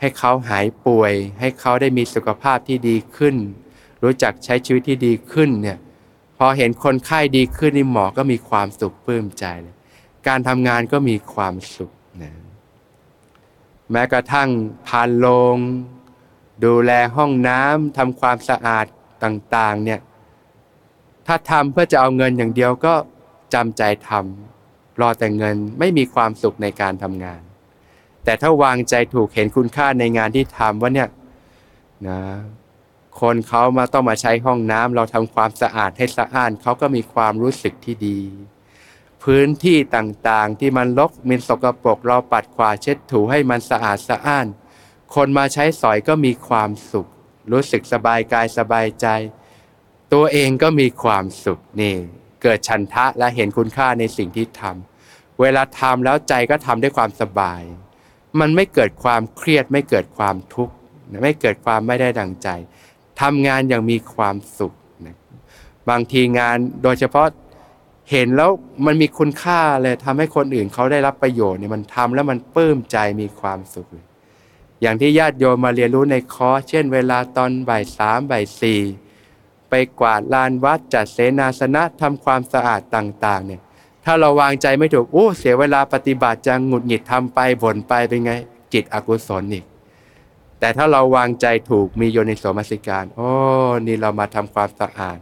[0.00, 3.36] ให้เขาหายป่วย ให้เขาได้มีสุขภาพที่ดีขึ้น
[4.02, 5.78] รู้จักใช้ชีวิตที่ดีขึ้นเนี่ย
[6.38, 9.74] พอเห็นคนไข้ดีขึ้นนี่หมอก็มีความสุขปลื้มใจเลย
[10.28, 12.32] การทำงานก็มีความสุขนะ
[13.92, 14.48] แม้กระทั่ง
[14.86, 15.26] พานโล
[15.56, 15.58] ง
[16.64, 18.86] ดูแลห้องน้ำทำความสะอาด
[19.24, 20.00] ต่าง ๆ เนี่ย
[21.26, 22.94] ถ้าทำเพื่อจะเอาเงินอย่างเดียวก็
[23.54, 27.40] จำใจทำรอแต่เงินไม่มีความสุขในการทำงาน
[28.24, 31.08] แต่ถ้าวางใจถูกเห็นคุณค่าในงานที่ทำว่าเนี่ย
[32.08, 32.18] นะ
[33.20, 38.20] คนเขามาต้องมาใช้ห้องน้ำเราทำความสะอาดให้สะอาดเขาก็มีความรู้สึกที่ดี
[39.22, 44.46] พื้นที่ต่างๆที่มันรกมีสกปรกเราปัดขวาเช็ดถูให้มันสะอาดสะอ้าน
[45.14, 47.06] คนมาใช้สอยก็มีความสุข
[47.52, 49.06] รู้สึกสบายกายสบายใจ
[50.12, 51.94] ตัวเองก็มีความสุขนี่
[52.42, 57.62] เกิดฉันทะและเห็นคุณค่าในสิ่งที่ทำเวลาทำแล้วใจก็ทำด้วยความสบาย
[58.40, 60.74] มันไม่เกิดความเครียดไม่เกิดความทุกข์
[61.22, 62.48] ไม่เกิดความไม่ได้ดังใจ
[63.20, 64.72] ทำงานอย่างมีความสุข
[65.06, 65.16] นะ
[65.90, 67.26] บางทีงานโดยเฉพาะ
[68.10, 68.50] เห็นแล้ว
[68.86, 74.06] มันมีคุณค่าเลยทำให้คนอื่นเขาได้รับประโยชน์เนี่ยมันทำแล้วมันปลื้มใจมีความสุขเลย
[74.82, 78.80] อย่างที่ญาติโยมมาเรียนรู้ในคอร์สเช่น เวลาตอนบ่ายสามบ่ายสี่
[79.70, 83.60] ไปกวาดลานวัดจัดเสนาสนะทำความสะอาดต่าง ๆ เนี่ย
[84.04, 88.32] ถ้าเราวางใจไม่ถูกโอ้เสียเวลาปฏิบัติจะหงุดหงิดทำไปบ่นไปเป็นไง
[88.72, 89.64] จิตอกุศลอีก
[90.60, 93.28] แต่ถ้าเราวางใจถูกมีโยนิโสมสิการ โอ้
[93.86, 95.18] นี่เรามาทำความสะอาด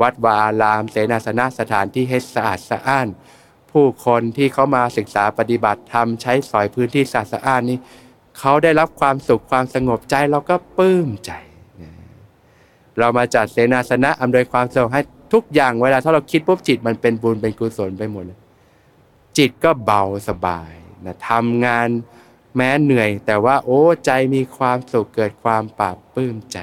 [0.00, 3.08] วัดวาอาราม เสนาสนะสถานที่ให้สะอาดสะอ้าน
[3.70, 7.78] ผู้คนที่เขามาศึกษาปฏิบัติธรรมใช้สอยพื้นที่สะอาดสะอ้านนี่
[8.38, 11.32] เขาได้รับความสุขความสงบใจเราก็ปลื้มใจ
[12.98, 18.38] เรามาจัดเสนาสนะอำนวยความสะดวกให้ทุกอย่างเวลาถ้าเราคิดปุ๊บจิตมันเป็นบุญเป็นกุศลไปหมดเลย
[19.38, 20.72] จิตก็เบาสบาย
[21.06, 21.88] นะทำงาน
[22.56, 26.58] แม้เหนื่อย แต่ว่าโอ้ใจมีความสุขเกิดความปราบปลื้มใจ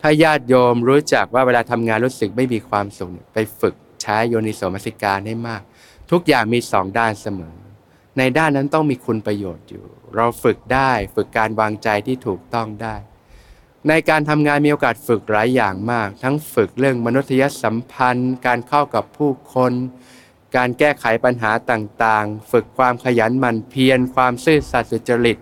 [0.00, 5.62] ถ้าญาติโยมรู้จักว่าเวลาทำงานรู้สึกไม่มีความสุขไปฝึกใช้โยนิโสมนสิการให้มาก
[6.10, 7.56] ทุกอย่างมีสองด้านเสมอ
[8.18, 9.84] ในด้านนั้นต้องมีคุณประโยชน์อยู่
[10.16, 12.94] เราฝึกได้ฝึกการวางใจที่ถูกต้องได้
[13.88, 19.72] ในการทำงานมีโอกาสฝึกหลายอย่างมาก ทั้งฝึกเรื่องมนุษยสัมพันธ์ การเข้ากับผู้คน
[20.56, 25.38] การแก้ไขปัญหาต่างๆ ฝึกความขยันหมั่นเพียรความซื่อสัตย์สุจริต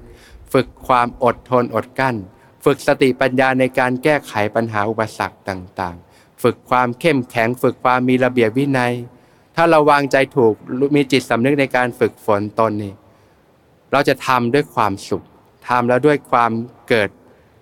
[0.53, 2.17] ฝึกความอดทนอดกั้น
[2.65, 8.95] ฝึกสติปัญญาในการแก้ไขปัญหาอุปสรรคต่างๆ ฝึกความเข้มแข็ง ฝึกความมีระเบียบวินัย
[9.57, 10.55] ถ้าเราวางใจถูก
[10.97, 12.95] มีจิตสำนึกในการฝึกฝนตนนี่
[13.93, 15.25] เราจะทำด้วยความสุข
[15.69, 16.51] ทำแล้วด้วยความ
[16.89, 17.09] เกิด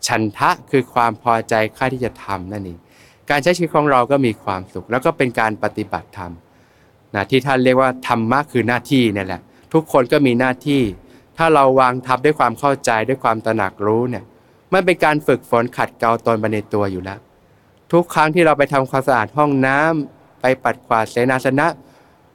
[0.07, 2.78] ฉันทะคือความพอใจค่าที่จะทำนั่นเอง
[3.30, 6.33] การใช้ชีวิตของเราก็มีความสุข แล้วก็เป็นการปฏิบัติธรรม
[7.14, 9.40] นะที่ท่านเรียกว่าธรรมะคือหน้าที่นี่แหละ
[9.72, 10.83] ทุกคนก็มีหน้าที่
[11.37, 14.24] ถ้าเราวางทับด้วยความเข้าใจด้วยความตระหนักรู้เนี่ย
[14.72, 17.18] มันเป็นการฝึกฝนขัดเกลาตนไปในตัวอยู่แล้ว
[17.92, 21.66] ทุกครั้งที่เราไปทำความสะอาดห้องน้ำไปปัดกวาดเสนาสนะ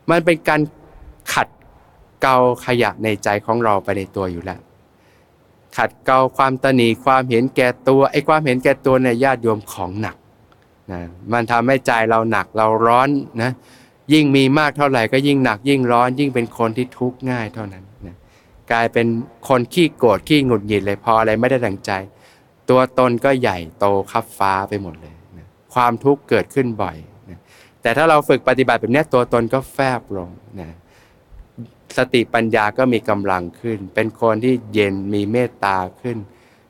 [0.09, 0.61] มันเป็นการ
[1.33, 1.47] ขัด
[2.21, 4.59] เกลาขยะในใจของเราไปในตัวอยู่แล้ว
[5.77, 10.15] ขัดเกลาความตนีความเห็นแก่ตัวไอ้ความเห็นแก่ตัวเนี่ยญาติโยมของหนัก
[10.91, 10.99] นะ
[11.31, 13.09] มันทำให้ใจเราหนักเราร้อน
[13.41, 13.51] นะ
[14.13, 18.15] ยิ่งมีมากเท่าไหร่ก็ยิ่งหนักยิ่งร้อน ยิ่งเป็นคนที่ทุกข์ง่ายเท่านั้นนะ
[18.71, 19.07] กลายเป็น
[19.47, 21.91] คนขี้โกรธขี้หงุดหงิดเลยพออะไรไม่ได้ดังใจ
[22.69, 26.97] ตัวตนก็ใหญ่โตคับฟ้าไปหมดเลยนะความทุกข์เกิดขึ้นบ่อย
[27.29, 27.39] นะ
[27.81, 30.29] แต่ถ้าเราฝึกปฏิบัติแบบนี้ตัวตนก็แฟบลง
[30.61, 30.69] นะ
[31.97, 36.17] สติปัญญาก็มีกำลังขึ้น เป็นคนที่เย็นมีเมตตาขึ้น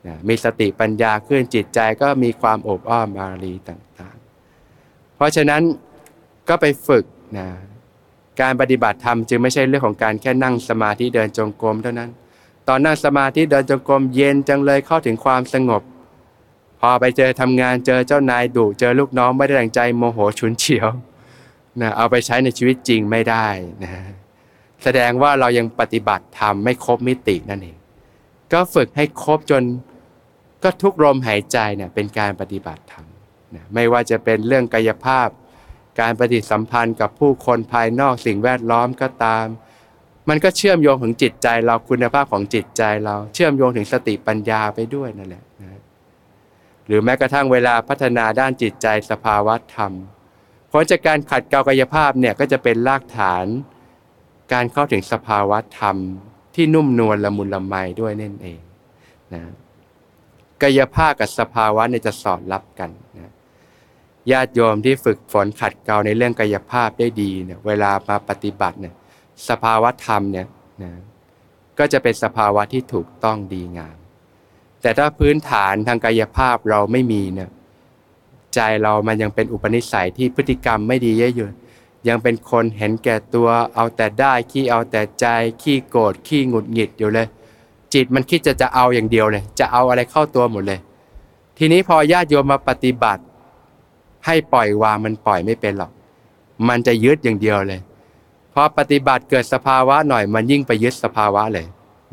[0.06, 5.62] นะมีสติปัญญาขึ้นจิตใจก็มีความอบอ้อมอารีต่างๆ เพราะฉะนั้น
[6.48, 7.04] ก็ไปฝึก
[7.38, 7.46] นะ
[8.40, 12.10] การปฏิบัติธรรมจึงไม่ใช่เรื่องของการแค่นั่งสมาธิเดินจงกรมเท่านั้น
[12.68, 15.82] ตอนนั่งสมาธิเดินจงกรมเย็นจังเลยเข้าถึงความสงบ
[16.80, 20.88] พอไปเจอทำงานเจอเจ้านายดุเจอลูกน้องไม่ได้ดังใจโมโหฉุนเฉียว
[21.80, 23.46] นะเอาไปใช้ในชีวิตจริงไม่ได้
[23.82, 23.90] นะ
[24.82, 27.76] แสดงว่าเรายังปฏิบัติธรรมไม่ครบมิตินั่นเอง
[28.52, 29.62] ก็ฝึกให้ครบจน
[30.62, 33.04] ก็ทุกลมหายใจเนี่ยเป็นการปฏิบัติธรรม
[33.54, 35.28] นะไม่ว่าจะเป็นเรื่องกายภาพ
[36.00, 39.46] การปฏิสัมพันธ์กับผู้คนภายนอกสิ่งแวดล้อมก็ตาม
[40.28, 45.80] มันก็เชื่อมโยงถึงจิตใจเราคุณภาพของจิตใจเรา เชื่อมโยงถึงสติปัญญาไปด้วยนั่นแหละนะ
[46.86, 49.92] หรือแม้กระทั่งเวลาพัฒนาด้านจิตใจสภาวะธรรม
[50.70, 53.46] ผลจากการขัดเกลากายภาพเนี่ยก็จะเป็นรากฐาน
[54.52, 55.96] การเข้าถึงสภาวะธรรม
[56.54, 58.60] ที่นุ่มนวลละมุนละไมด้วยนั่นเอง
[59.34, 59.42] นะ
[60.62, 63.30] กายภาพกับสภาวะเนี่ยจะสอดรับกันนะ
[64.32, 68.94] ญาติโยมที่ฝึกฝนขัดเกลาในเรื่องกายภาพได้ดีเนี่ยเวลามาปฏิบัติเนี่ย
[69.48, 70.46] สภาวะธรรมเนี่ย
[70.82, 70.90] นะ
[71.78, 73.96] ก็จะเป็นสภาวะที่ถูกต้องดีงาม
[74.82, 77.50] แต่ถ้าพื้นฐานทางกายภาพเราไม่มีเนี่ย
[78.54, 81.48] ใจเรามันยังเป็นอุปนิสัยที่พฤติกรรมไม่ดีเยอะอยู่
[82.08, 85.26] ยังเป็นคนเห็นแก่ตัวเอาแต่ได้ขี้เอาแต่ใจ
[85.62, 87.26] ขี้โกรธขี้หงุดหงิดอยู่เลย
[87.94, 90.80] จิตมันคิดจะจะเอาอย่างเดียวเลย จะเอาอะไรเข้าตัวหมดเลย
[91.58, 93.22] ทีนี้พอญาติโยมมาปฏิบัติ
[94.26, 95.92] ให้ปล่อยวางมันปล่อยไม่เป็นหรอก
[96.68, 97.80] มันจะยึดอย่างเดียวเลย
[98.52, 101.66] พอปฏิบัติเกิดสภาวะหน่อยมันยิ่งไปยึดสภาวะเลย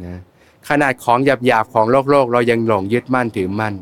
[0.06, 0.20] นะ
[0.70, 3.74] ขนาดของหยาบๆของโลกโลกเรายังหลงยึดมั่นถือมั่น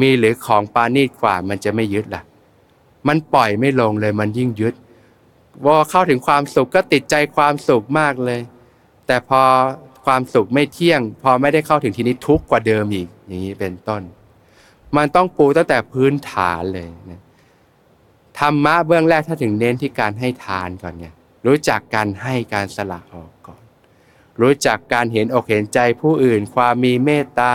[0.00, 2.22] มีหรือของปานีตกว่ามันจะไม่ยึดล่ะ
[3.08, 4.74] มันปล่อยไม่ลงเลยมันยิ่งยึด
[5.64, 8.40] พอเข้าถึงความสุขก็ติดใจความสุขมากเลย
[9.06, 9.42] แต่พอ
[10.06, 14.02] ความสุขไม่เที่ยง พอไม่ได้เข้าถึงทีนี้ทุกข์กว่าเดิมอีก อย่างนี้เป็นต้น
[14.96, 17.20] มันต้องปูตั้งแต่พื้นฐานเลยนะ
[18.38, 21.06] ธรรมะเบื้องแรกถ้าถึงเน้นที่การให้ทานก่อนไง
[21.46, 23.62] รู้จักการให้การสละออกก่อน
[24.40, 27.54] รู้จักการเห็นอกเห็นใจผู้อื่น ความมีเมตตา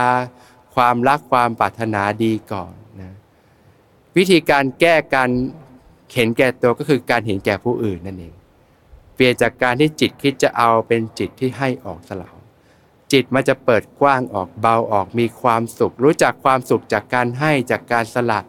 [0.74, 3.14] ความรักความปรารถนาดีก่อนนะ
[4.16, 5.30] วิธีการแก้การ
[6.12, 8.34] เห็นแก่ตัวก็คือการเห็นแก่ผู้อื่นนั่นเอง
[9.14, 12.36] เปลี่ยนจากการที่จิตคิดจะเอาเป็นจิตที่ให้ออกสลาว
[13.12, 18.40] จิตมันจะเปิดกว้างออกเบาออกมีความสุข รู้จักความสุขจากการให้จากการสละ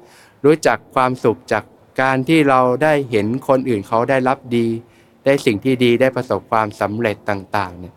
[0.46, 1.64] รู้จักความสุขจาก
[2.02, 4.68] การที่เราได้เห็นคนอื่นเขาได้รับดี
[5.26, 7.94] ได้สิ่งที่ดีได้ประสบความสำเร็จต่างๆเนี่ย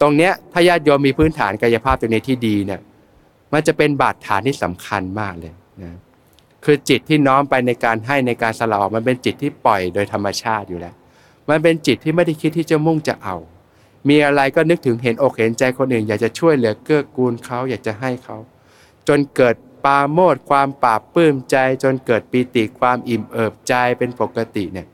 [0.00, 2.80] ตรงเนี้ยถ้าญาติโยมมีพื้นฐานกายภาพตัวนี้ที่ดีเนี่ย
[3.52, 5.96] มันจะเป็นบาดฐานที่สำคัญมากเลยนะ
[6.64, 10.94] คือจิตที่น้อมไปในการให้ในการสละออกมันเป็นจิตที่ปล่อยโดยธรรมชาติอยู่แล้ว
[11.50, 13.36] มันเป็นจิตที่ไม่ได้คิดที่จะมุ่งจะเอา
[14.08, 18.36] มีอะไรก็นึกถึงเห็นอกเห็นใจคนอื่น อยากจะช่วยเหลือเกื้อกูลเขาอยากจะให้เขา
[19.08, 24.86] จนเกิด ปาโมดความปราบปื้มใจจนเกิดปีติความอิ่มเอิบใจเป็นปกติเนี่ย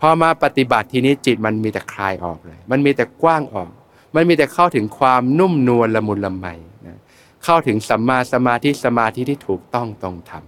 [0.00, 3.70] พอมาปฏิบัติทีนี้จิตมันมีแต่คลายออกเลย มันมีแต่กว้างออก
[4.14, 6.46] มันมีแต่เข้าถึงความนุ่มนวลละมุนละไม
[6.86, 6.98] นะ
[7.44, 10.44] เข้าถึงสัมมาสมาธิสมาธิที่ถูกต้องตรงธรรม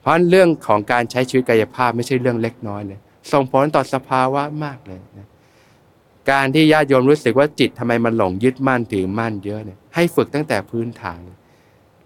[0.00, 2.98] เพราะเรื่องของการใช้ชีวิตกายภาพไม่ใช่เรื่องเล็กน้อยเลย
[3.32, 5.26] ส่งผลต่อสภาวะมากเลยนะ
[6.30, 11.20] การที่ญาติโยมรู้สึกว่าจิตทำไมมันหลงยึดมั่นถือมั่นเยอะเนี่ยให้ฝึกตั้งแต่พื้นฐาน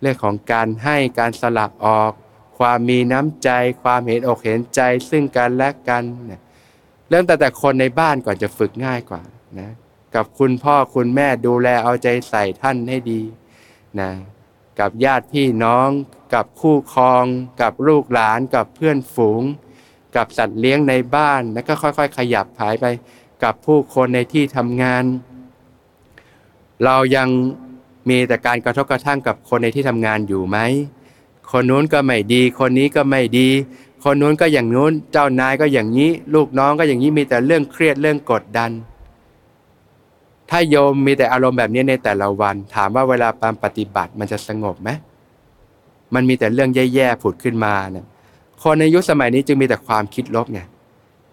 [0.03, 2.13] เรื่องของการให้การสละออก
[2.59, 3.51] ความมีน้ำใจ
[3.83, 6.41] ความเห็นอกเห็นใจซึ่งกันและกันเนี่ย
[7.09, 9.23] เริ่มแต่แต่คนในบ้านก่อนจะฝึกง่ายกว่า
[9.61, 9.71] นะ
[10.15, 13.23] กับคุณพ่อคุณแม่ดูแลเอาใจใส่ท่านให้ดี
[14.01, 14.11] นะ
[14.81, 15.89] กับญาติพี่น้อง
[16.35, 17.25] กับคู่ครอง
[17.63, 19.43] กับลูกหลาน กับเพื่อนฝูง
[20.17, 22.87] กับสัตว์เลี้ยงในบ้านแล้วก็ค่อยๆ ขยับหายไป
[23.45, 25.05] กับผู้คนในที่ทำงาน
[26.85, 27.29] เรายัง
[28.09, 30.59] มีแต่การกระทบกระทั่งกับคนในที่ทำงานอยู่ไหม
[31.51, 33.49] คนนู้นก็ไม่ดี คนนี้ก็ไม่ดี
[34.05, 38.71] คนนู้นก็อย่างนู้น เจ้านายก็อย่างนี้ ลูกน้องก็อย่างนี้มีแต่เรื่องเครียดเรื่องกดดัน
[40.51, 44.91] ถ้าโยมมีแต่อารมณ์แบบนี้ในแต่ละวัน ถามว่าเวลาปามปฏิบัติมันจะสงบไหม
[46.15, 48.07] มันมีแต่เรื่องแย่ๆผุดขึ้นมาเนี่ย
[48.63, 50.61] คนในยุคสมัยนี้จึงมีแต่ความคิดลบไง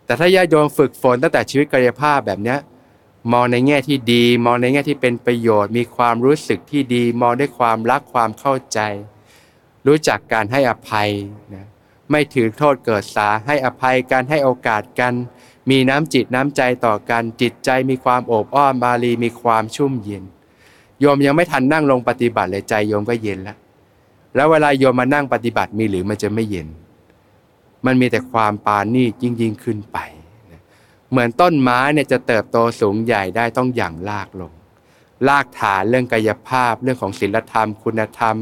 [0.06, 2.58] แต่ถ้าญาติโยมฝึกฝนตั้งแต่ชีวิตกายภาพแบบเนี้ย
[3.32, 8.80] มองในแง่ที่ดี มองในแง่ที่เป็นประโยชน์ มีความรู้สึกที่ดี มองด้วยความรักความเข้าใจ
[9.88, 11.10] รู้จักการให้อภัย
[11.54, 11.68] นะ
[12.12, 15.14] ไม่ถือโทษเกิดสาให้อภัยกันให้โอกาสกัน
[15.70, 20.24] มีน้ำจิตน้ำใจต่อกันจิตใจมีความโอบอ้อมบาลีมีความชุ่มเย็น
[21.00, 23.58] โยมยังไม่ทันนั่งลงปฏิบัติเลยใจโยมก็เย็นแล้ว
[24.36, 26.68] แล้วเวลาโยมมานั่งปฏิบัติมีหรือมันจะไม่เย็น
[27.86, 29.98] มันมีแต่ความปานี่ยิ่งยิ่งขึ้นไป
[31.12, 34.54] เหมือนต้นไม้เนี่ยจะเติบโตสูงใหญ่ได้ต้องอย่างลากลง
[35.28, 38.36] ลากฐานเรื่องกายภาพเรื่องของศีลธรรม คุณธรรม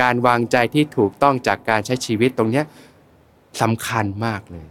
[0.00, 2.62] การวางใจที่ถูกต้องจากการใช้ชีวิตตรงนี้
[3.60, 4.66] สำคัญมากเลย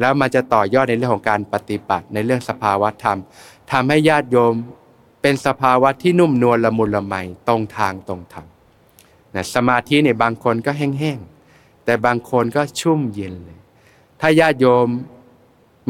[0.00, 3.18] แล้วมันจะต่อยอดในเรื่องของการปฏิบัติในเรื่องสภาวะธรรม
[3.72, 4.54] ทำให้ญาติโยม
[5.22, 7.14] เป็นสภาวะที่นุ่มนวลละมุนละไม
[7.48, 8.46] ตรงทางตรงธรรม
[9.34, 13.58] นะสมาธิเนี่ยบางคนก็แห้งๆแต่บางคนก็ชุ่มเย็นเลย
[14.20, 14.88] ถ้าญาติโยม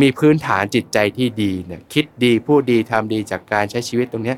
[0.01, 4.35] มีพื้นฐานจิตใจที่ดีเนี่ยคิดดีพูดดีทำดีจากการใช้ชีวิตตรงเนี้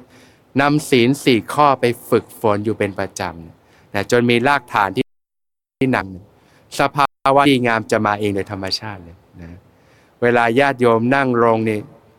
[0.60, 5.06] นำศีลสี่ข้อไปฝึกฝนอยู่เป็นประจำนะจนมีรากฐานที่
[5.80, 6.06] ที่หนัก
[6.78, 9.58] สภาวะดีงามจะมาเองโดยธรรมชาติเลยนะ
[10.22, 11.78] เวลาญาติโยมนั่งลงนี่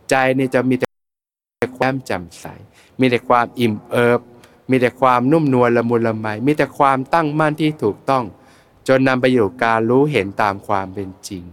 [0.10, 0.88] ใจนี่จะมีแต่
[1.78, 2.46] ความแจ่มใส
[3.00, 4.20] มีแต่ความอิ่มเอิบ
[4.70, 8.24] มีแต่ความนุ่มนวลละมุนละไม มีแต่ความตั้งมั่นที่ถูกต้อง
[8.88, 11.44] จนนำไปอยู่การรู้เห็นตามความเป็นจริง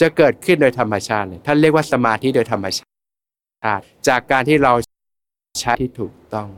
[0.00, 4.72] จะเกิดขึ้นโดยธรรมชาติเลยท่านเรียกว่าสมาธิโดยธรรมชาติ จากการที่เรา
[5.60, 6.48] ใช้ที่ถูกต้อง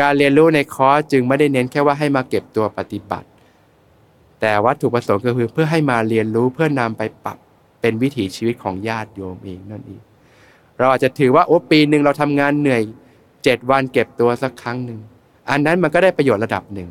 [0.00, 3.28] การเรียนรู้ในคอร์สจึงไม่ได้เน้นแค่ว่าให้มาเก็บตัวปฏิบัติ
[4.40, 7.38] แต่วัตถุประสงค์ก็คือเพื่อให้มาเรียนรู้เพื่อนำไปปรับ
[7.80, 10.00] เป็นวิถีชีวิตของญาติโยมเองนั่นเอง
[10.78, 12.82] เราอาจจะถือว่าโอ้ปีหนึ่งเราทำงานเหนื่อย
[13.44, 14.98] เจ็ดวันเก็บตัวสักครั้งหนึ่ง
[15.50, 16.88] อันนั้นมันก็ได้ประโยชน์ระดับหนึ่ง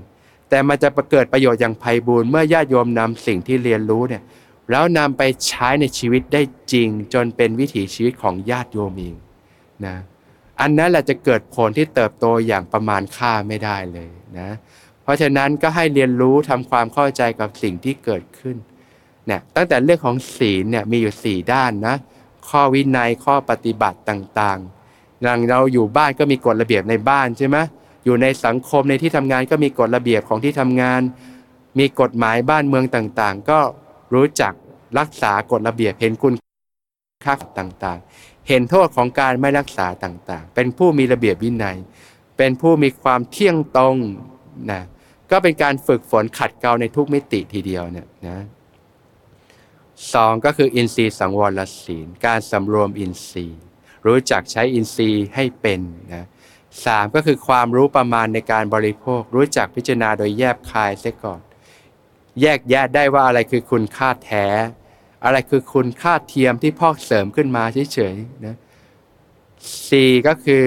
[0.49, 4.21] แต่มันจะเกิดประโยชน์อย่างไพบูรณ์เมื่อญาติโยมนำสิ่งที่เรียนรู้เนี่ย
[4.71, 9.15] แล้วนำไปใช้ในชีวิตได้จริง จนเป็นวิถีชีวิตของญาติโยมเอง
[9.85, 9.95] นะ
[10.61, 14.49] อันนั้นแหละจะเกิดผลที่เติบโตอย่างประมาณค่าไม่ได้เลยนะ
[15.03, 18.57] เพราะฉะนั้นก็ให้เรียนรู้ทำความเข้าใจกับสิ่งที่เกิดขึ้น
[19.27, 21.95] เนี่ยตั้งแต่เรื่องของศีลเนี่ยมีอยู่ 4 ด้านนะ
[22.49, 27.57] ข้อวินัยข้อปฏิบัติต่างๆอย่างเราอยู่บ้านก็มีกฎระเบียบในบ้านใช่ไหม
[28.05, 31.01] อยู่ในสังคมในที่ทำงานก็มีกฎระเบียบของที่ทำงาน
[31.79, 33.59] มีกฎหมายบ้านเมืองต่างๆ ก็
[34.13, 34.53] รู้จัก
[34.99, 36.33] รักษากฎระเบียบเห็นคุณ
[37.25, 41.77] ค่าต่างๆ เห็นโทษของการไม่รักษาต่างๆ เป็นผู้มีระเบียบวินัย
[42.37, 43.95] เป็นผู้มีความเที่ยงตรง
[44.71, 44.81] นะ
[45.31, 48.39] ก็เป็นการฝึกฝนขัดเกลาในทุกมิติทีเดียวเนี่ยนะ
[50.13, 53.61] สองก็คืออินทรีย์สังวรศีล การสำรวมอินทรีย์
[54.07, 55.79] รู้จักใช้อินทรีย์ให้เป็น
[56.13, 56.25] นะ
[56.85, 61.41] สามก็คือความรู้ประมาณในการบริโภค รู้จักพิจารณาโดยแยบคายเสียก่อน
[62.41, 64.45] แยกแยะได้ว่าอะไรคือคุณค่าแท้
[65.25, 68.55] อะไรคือคุณค่าเทียมที่พอกเสริมขึ้นมาเฉยๆนะ
[69.89, 70.65] สี่ก็คือ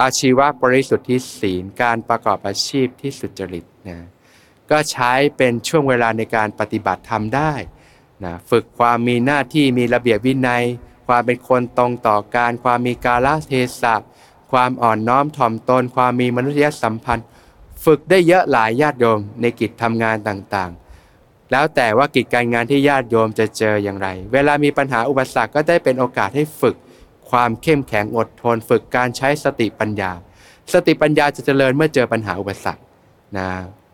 [0.00, 3.98] อาชีวะบริสุทธิ์ศีลการประกอบอาชีพที่สุจริตนะ
[4.70, 7.52] ก็ใช้เป็นช่วงเวลาในการปฏิบัติธรรมได้
[8.24, 10.64] นะฝึกความมีหน้าที่มีระเบียบวินัย
[11.06, 13.52] ความเป็นคนตรงต่อการ ความมีกาลเท
[13.82, 13.94] ศะ
[14.52, 17.26] ความอ่อนน้อมถ่อมตน ความมีมนุษยสัมพันธ์
[17.86, 26.76] ฝึกได้เยอะหลายญาติโยมในกิจทำงานต่างๆ แล้วแต่ว่ากิจการงานที่ญาติโยมจะเจออย่างไร เวลามีปัญหาอุปสรรคก็ได้เป็นโอกาสให้ฝึก
[27.30, 30.10] ความเข้มแข็งอดทน ฝึกการใช้สติปัญญา
[30.72, 32.82] สติปัญญาจะเจริญเมื่อเจอปัญหาอุปสรรค
[33.38, 33.48] นะ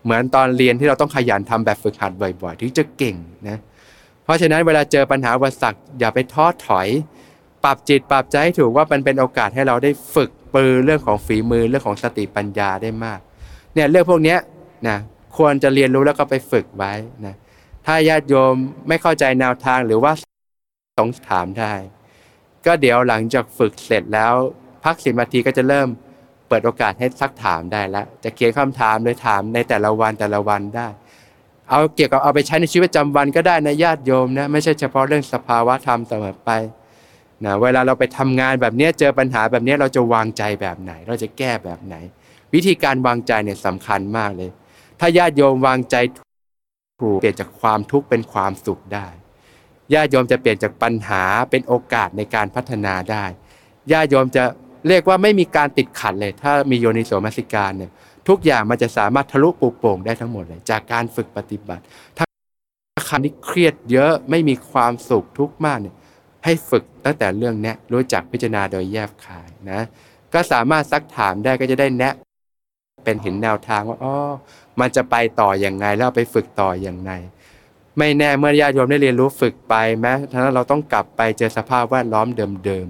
[0.05, 3.17] เหมือนตอนเรียนที่เราต้องขยันทำแบบฝึกหัดบ่อยๆ ถึงจะเก่ง
[3.49, 3.59] นะ
[4.25, 6.89] เพราะฉะนั้นเวลาเจอปัญหาอุปสรรคอย่าไปท้อถอย
[7.65, 13.21] ปรับจิตปรับใจให้ถูกว่ามันเป็นโอกาสให้เราได้ฝึกปือเรื่องของฝีมือเรื่องของสติปัญญาได้มาก
[13.75, 14.37] เนี่ยเรื่องพวกนี้
[14.89, 14.99] นะ
[15.37, 16.93] ควรจะเรียนรู้แล้วก็ไปฝึกไว้
[17.27, 17.35] นะ
[17.87, 18.55] ถ้าญาติโยม
[18.89, 20.13] ไม่เข้าใจแนวทางหรือว่า
[20.99, 21.73] สงถามได้
[22.67, 24.33] ก็เดี๋ยวหลังจากฝึกเสร็จแล้ว
[24.85, 25.89] พักสิบนาทีก็จะเริ่ม
[26.49, 30.89] เปิดโอกาสให้ซักถามได้แล้ว จะเขียนคำถามโดยถามในแต่ละวันแต่ละวันได้
[31.71, 36.51] เอาเกี่ยวกับเอาไปใช้ในชีวิตประจำวันก็ได้นะญาติโยมนะไม่ใช่เฉพาะเรื่องสภาวะธรรมเสมอไป
[37.45, 41.97] นะเวลาเราไปทำงานแบบนี้เจอปัญหาแบบนี้เราจะวางใจแบบไหน เราจะแก้แบบไหน
[42.55, 44.51] วิธีการวางใจเนี่ยสำคัญมากเลย
[45.01, 45.97] ถ้าญาติโยมวางใจ
[47.01, 49.07] ถูกเปลี่ยนจากความทุกข์เป็นความสุขได้
[49.95, 53.25] ญาติโยมจะเปลี่ยนจากปัญหาเป็นโอกาสในการพัฒนาได้
[53.93, 54.45] ญาติโยมจะ
[54.88, 57.91] เรียกว่าไม่มีการติดขัดเลย ถ้ามีโยนิโสมัสิการเนี่ย
[58.29, 61.83] ทุกอย่างมันจะสามารถทะลุปูโป่งได้ทั้งหมดเลย จากการฝึกปฏิบัติ
[62.17, 62.27] ถ้า
[63.09, 65.95] คันที่เครียดเยอะไม่มีความสุขทุกข์มากเนี่ย
[66.45, 69.81] ให้ฝึกตั้งแต่เรื่องนี้รู้จักพิจารณาโดยแยบคายนะ
[70.35, 72.15] ก็สามารถซักถามได้ก็จะได้แนะ
[73.05, 74.15] เป็นเห็นแนวทางว่าอ๋อ
[74.81, 77.13] มันจะไปต่ออย่างไงแล้วไปฝึกต่ออย่างไร
[77.99, 82.27] ไม่แน่เมื่อญาติโยมได้เรียนรู้ฝึกไปแม้ทั้นั้นเราต้องกลับไปเจอสภาพแวดล้อม
[82.65, 82.89] เดิม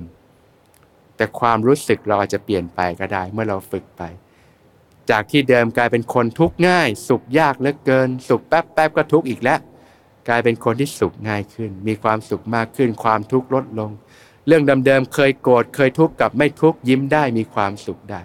[0.57, 4.03] ๆแต่ความรู้สึกเราอาจจะเปลี่ยนไปก็ได้เมื่อเราฝึกไป
[5.11, 9.61] จากที่เดิมกลายเป็นคนทุกข์ง่าย สุขยากเหลือเกิน สุขแป๊บๆก็ทุกข์อีกแล้ว
[10.29, 13.91] กลายเป็นคนที่สุขง่ายขึ้น มีความสุขมากขึ้น ความทุกข์ลดลง
[14.47, 18.21] เรื่องเดิมๆเคยโกรธเคยทุกข์กับไม่ทุกข์ยิ้มได้มีความสุขได้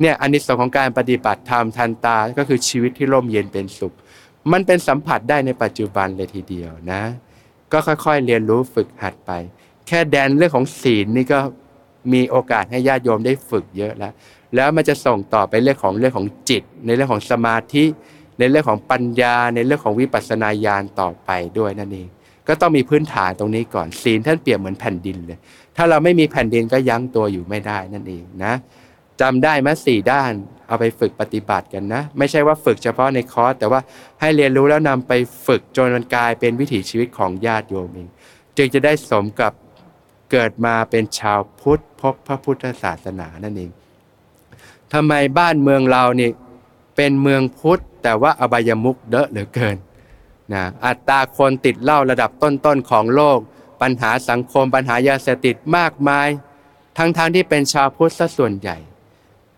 [0.00, 3.94] เนี่ยอันนี้สองของการปฏิบัติธรรมทันตาก็คือชีวิตที่ร่มเย็นเป็นสุข
[4.52, 7.02] มันเป็นสัมผัสได้ในปัจจุบันเลยทีเดียวนะ
[7.72, 9.30] ก็ค่อยๆ เรียนรู้ฝึกหัดไป
[9.86, 11.38] แค่แดนเรื่องของศีลนี่ก็
[12.12, 14.12] มีโอกาสให้ญาติโยมได้ฝึกเยอะแล้ว
[14.54, 17.84] แล้วมันจะส่งต่อไปเรื่องของเรื่องของจิต ในเรื่องของสมาธิ
[18.38, 22.08] ในเรื่องของปัญญา ในเรื่องของวิปัสสนาญาณต่อไปด้วยนั่นเอง
[22.48, 25.38] ก็ต้องมีพื้นฐานตรงนี้ก่อนศีลท่านเปรียบเหมือนแผ่นดินเลย
[25.76, 28.54] ถ้าเราไม่มีแผ่นดินก็ยั้งตัวอยู่ไม่ได้นั่นเองนะ
[29.20, 30.32] จำได้ไหมสี่ด้าน
[30.66, 33.80] เอาไปฝึกปฏิบัติกันนะ ไม่ใช่ว่าฝึกเฉพาะในคอร์สแต่ว่า
[34.20, 35.12] ให้เรียนรู้แล้วนำไป
[35.46, 38.08] ฝึกจนมันกลายเป็นวิถีชีวิตของญาติโยมเอง
[38.56, 39.52] จึงจะได้สมกับ
[40.30, 43.70] เกิดมาเป็นชาวพุทธพบพระพุทธศาสนานั่นเอง
[44.92, 46.30] ทำไมบ้านเมืองเรานี่
[46.96, 49.76] เป็นเมืองพุทธ แต่ว่าอบายมุกเดอะเหลือเกิน
[50.54, 53.38] นะอัตราคนติดเหล้าระดับต้นๆของโลก
[53.82, 56.28] ปัญหาสังคมปัญหายาเสพติดมากมาย
[56.98, 58.76] ทั้งๆทที่เป็นชาวพุทธซะส่วนใหญ่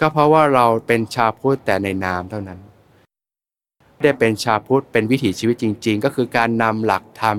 [0.03, 2.59] ก็เพราะว่าเราเป็นชาวพุทธแต่ในนามเท่านั้น
[4.03, 7.37] ได้เป็นชาวพุทธเป็นวิถีชีวิตจริง ๆ ก็คือการนำหลักธรรม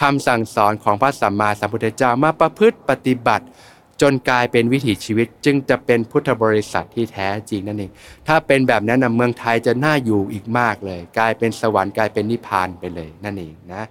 [0.00, 3.44] คำสั่งสอนของพระสัมมาสัมพุทธเจ้ามาประพฤติปฏิบัติ
[4.00, 7.90] จนกลายเป็นวิถีชีวิต จึงจะเป็นพุทธบริษัทที่แท้จริงนั่นเอง
[8.28, 13.82] ถ้าเป็นแบบนั้นนะเมืองไทยจะน่าอยู่อีกมากเลย กลายเป็นสวรรค์กลายเป็นนิพพานไปเลยนั่นเองนะ